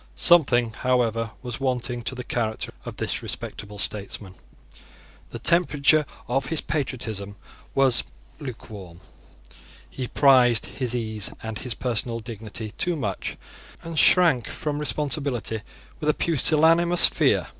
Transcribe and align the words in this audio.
Something, 0.15 0.71
however, 0.71 1.29
was 1.43 1.59
wanting 1.59 2.01
to 2.05 2.15
the 2.15 2.23
character 2.23 2.73
of 2.85 2.95
this 2.97 3.21
respectable 3.21 3.77
statesman. 3.77 4.33
The 5.29 5.37
temperature 5.37 6.07
of 6.27 6.47
his 6.47 6.59
patriotism 6.59 7.35
was 7.75 8.03
lukewarm. 8.39 9.01
He 9.87 10.07
prized 10.07 10.65
his 10.65 10.95
ease 10.95 11.29
and 11.43 11.59
his 11.59 11.75
personal 11.75 12.17
dignity 12.17 12.71
too 12.71 12.95
much, 12.95 13.37
and 13.83 13.99
shrank 13.99 14.47
from 14.47 14.79
responsibility 14.79 15.61
with 15.99 16.09
a 16.09 16.15
pusillanimous 16.15 17.07
fear. 17.07 17.49